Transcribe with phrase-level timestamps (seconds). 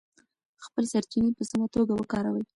[0.65, 2.43] خپلې سرچینې په سمه توګه وکاروئ.